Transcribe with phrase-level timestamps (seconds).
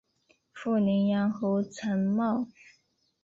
[0.51, 2.47] 父宁阳侯陈懋。